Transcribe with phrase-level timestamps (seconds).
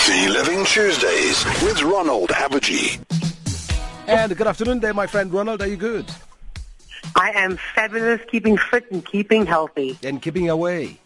[0.00, 2.98] Healthy Living Tuesdays with Ronald Abvajee.
[4.06, 5.60] And good afternoon there, my friend Ronald.
[5.60, 6.06] Are you good?
[7.16, 9.98] I am fabulous, keeping fit and keeping healthy.
[10.02, 10.96] And keeping away.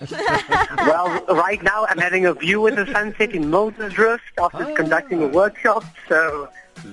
[0.12, 4.74] well, right now I'm having a view of the sunset in Muldersdrift after Ah.
[4.76, 5.82] conducting a workshop.
[6.08, 6.48] So,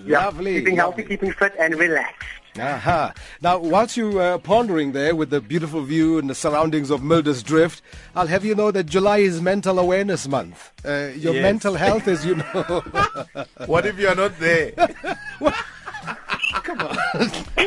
[0.07, 2.27] yeah, Lovely, keeping healthy, keeping fit and relaxed.
[2.59, 3.13] Aha.
[3.41, 7.43] Now, whilst you uh, pondering there with the beautiful view and the surroundings of Mulders
[7.43, 7.81] Drift,
[8.15, 10.71] I'll have you know that July is Mental Awareness Month.
[10.85, 11.41] Uh, your Yes.
[11.43, 12.83] mental health, as you know.
[13.67, 14.71] What if you are not there?
[16.63, 16.97] Come on.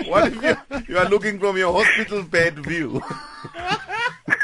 [0.08, 0.56] What if you,
[0.88, 3.00] you are looking from your hospital bed view?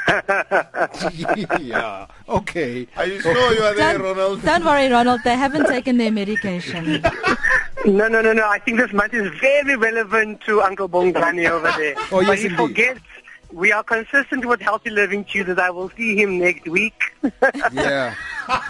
[1.61, 2.07] yeah.
[2.29, 2.87] Okay.
[2.97, 4.43] Are you sure you are there, Don't, Ronald?
[4.43, 5.21] don't worry, Ronald.
[5.25, 7.03] They haven't taken their medication.
[7.87, 8.49] No, no, no, no.
[8.49, 11.95] I think this month is very relevant to Uncle Bongani over there.
[12.13, 12.57] Oh, yes, but he indeed.
[12.57, 13.01] forgets
[13.53, 15.59] we are consistent with Healthy Living Tuesdays.
[15.59, 17.01] I will see him next week.
[17.73, 18.15] Yeah.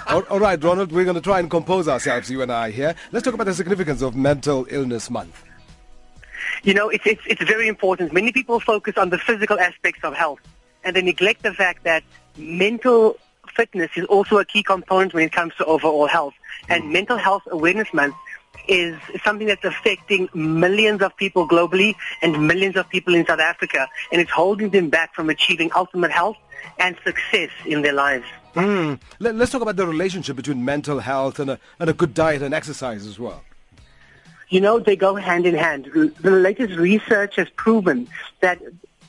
[0.06, 2.94] all, all right, Ronald, we're going to try and compose ourselves, you and I here.
[3.12, 5.44] Let's talk about the significance of Mental Illness Month.
[6.62, 8.12] You know, it's, it's, it's very important.
[8.12, 10.40] Many people focus on the physical aspects of health
[10.84, 12.04] and they neglect the fact that
[12.36, 13.18] mental
[13.54, 16.34] fitness is also a key component when it comes to overall health.
[16.68, 16.92] And hmm.
[16.92, 18.14] Mental Health Awareness Month
[18.68, 23.88] is something that's affecting millions of people globally and millions of people in South Africa.
[24.12, 26.36] And it's holding them back from achieving ultimate health
[26.78, 28.26] and success in their lives.
[28.54, 28.98] Mm.
[29.18, 32.42] Let, us talk about the relationship between mental health and a, and a good diet
[32.42, 33.42] and exercise as well.
[34.48, 35.86] You know, they go hand in hand.
[36.20, 38.08] The latest research has proven
[38.40, 38.62] that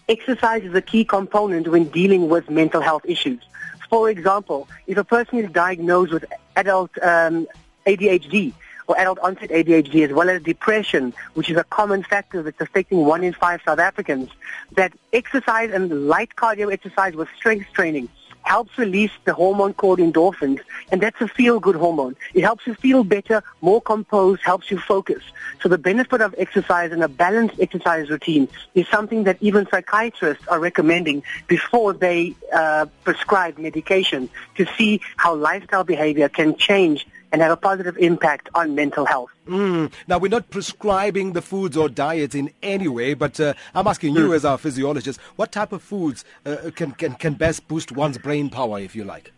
[0.10, 3.42] exercise is a key component when dealing with mental health issues.
[3.90, 6.26] For example, if a person is diagnosed with
[6.56, 7.48] adult um,
[7.86, 8.54] ADHD
[8.88, 13.06] or adult onset ADHD as well as depression, which is a common factor that's affecting
[13.06, 14.30] one in five South Africans,
[14.74, 18.10] that exercise and light cardio exercise with strength training
[18.48, 22.16] helps release the hormone called endorphins, and that's a feel-good hormone.
[22.34, 25.22] It helps you feel better, more composed, helps you focus.
[25.62, 30.48] So the benefit of exercise and a balanced exercise routine is something that even psychiatrists
[30.48, 37.06] are recommending before they uh, prescribe medication to see how lifestyle behavior can change
[37.38, 39.30] and have a positive impact on mental health.
[39.48, 39.92] Mm.
[40.08, 44.16] Now, we're not prescribing the foods or diets in any way, but uh, I'm asking
[44.16, 48.18] you as our physiologist, what type of foods uh, can, can, can best boost one's
[48.18, 49.32] brain power, if you like?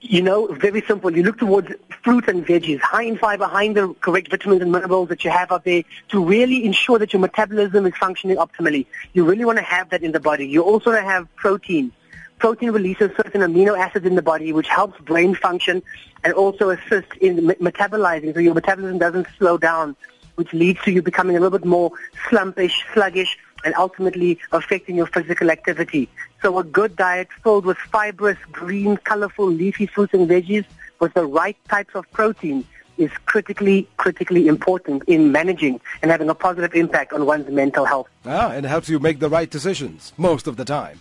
[0.00, 1.14] You know, very simple.
[1.14, 1.68] You look towards
[2.02, 5.30] fruits and veggies, high in fiber, high in the correct vitamins and minerals that you
[5.30, 8.86] have out there to really ensure that your metabolism is functioning optimally.
[9.12, 10.48] You really want to have that in the body.
[10.48, 11.92] You also want to have protein.
[12.40, 15.82] Protein releases certain amino acids in the body which helps brain function
[16.24, 19.94] and also assists in metabolizing so your metabolism doesn't slow down,
[20.36, 21.92] which leads to you becoming a little bit more
[22.30, 26.08] slumpish, sluggish, and ultimately affecting your physical activity.
[26.40, 30.64] So a good diet filled with fibrous, green, colorful, leafy fruits and veggies
[30.98, 32.64] with the right types of protein
[32.96, 38.08] is critically, critically important in managing and having a positive impact on one's mental health.
[38.24, 41.00] Ah, and helps you make the right decisions most of the time.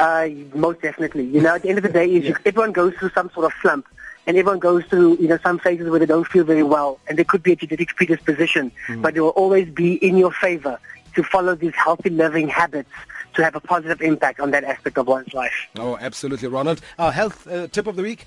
[0.00, 1.24] Uh, most definitely.
[1.24, 3.44] You know, at the end of the day, is you, everyone goes through some sort
[3.44, 3.86] of slump,
[4.26, 7.18] and everyone goes through, you know, some phases where they don't feel very well, and
[7.18, 10.78] there could be a genetic predisposition, but it will always be in your favor
[11.14, 12.88] to follow these healthy living habits
[13.34, 15.68] to have a positive impact on that aspect of one's life.
[15.76, 16.80] Oh, absolutely, Ronald.
[16.98, 18.26] Our health uh, tip of the week?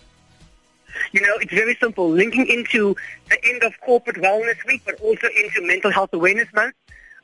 [1.11, 2.07] You know, it's very simple.
[2.07, 2.95] Linking into
[3.29, 6.75] the end of corporate wellness week, but also into mental health awareness month,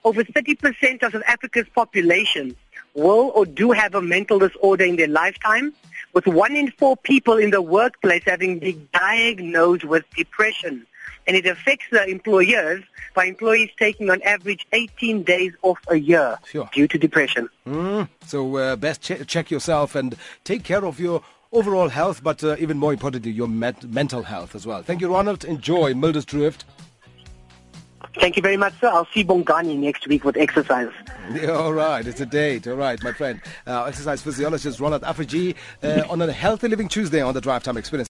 [0.04, 2.56] over 30% of South Africa's population
[3.00, 5.74] will or do have a mental disorder in their lifetime,
[6.14, 10.86] with one in four people in the workplace having been diagnosed with depression.
[11.28, 12.84] And it affects the employers
[13.14, 16.68] by employees taking on average 18 days off a year Sure.
[16.74, 17.50] due to depression.
[17.68, 18.08] Mm.
[18.26, 21.22] So uh, best che- check yourself and take care of your
[21.52, 24.82] overall health, but uh, even more importantly, your met- mental health as well.
[24.82, 25.44] Thank you, Ronald.
[25.46, 26.66] Enjoy Mulders Drift.
[28.16, 28.88] Thank you very much, sir.
[28.88, 30.92] I'll see Bongani next week with exercise.
[31.32, 32.68] Yeah, all right, it's a date.
[32.68, 33.42] All right, my friend.
[33.68, 37.78] Uh, exercise physiologist Ronald Abvajee uh, on a Healthy Living Tuesday on the Drive Time
[37.78, 38.08] Experience.